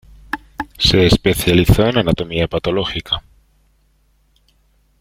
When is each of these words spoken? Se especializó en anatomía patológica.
Se 0.79 1.05
especializó 1.05 1.85
en 1.85 1.99
anatomía 1.99 2.47
patológica. 2.47 3.21